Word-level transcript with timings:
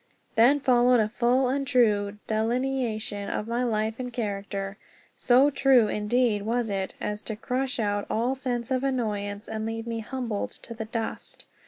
_"Then 0.33 0.59
followed 0.59 0.99
a 0.99 1.09
full 1.09 1.47
and 1.47 1.67
true 1.67 2.17
delineation 2.25 3.29
of 3.29 3.47
my 3.47 3.63
life 3.63 3.99
and 3.99 4.11
character. 4.11 4.79
So 5.15 5.51
true, 5.51 5.89
indeed, 5.89 6.41
was 6.41 6.71
it, 6.71 6.95
as 6.99 7.21
to 7.21 7.35
crush 7.35 7.79
out 7.79 8.07
all 8.09 8.33
sense 8.33 8.71
of 8.71 8.83
annoyance 8.83 9.47
and 9.47 9.63
leave 9.63 9.85
me 9.85 9.99
humbled 9.99 10.49
to 10.63 10.73
the 10.73 10.85
dust. 10.85 11.45